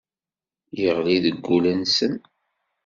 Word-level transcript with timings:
Yeɣli 0.81 1.15
deg 1.25 1.37
wul-nsen. 1.45 2.13